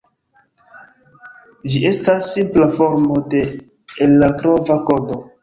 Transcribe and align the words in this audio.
Ĝi 1.73 1.81
estas 1.89 2.31
simpla 2.31 2.69
formo 2.79 3.19
de 3.35 3.43
erartrova 4.09 4.81
kodo. 4.91 5.21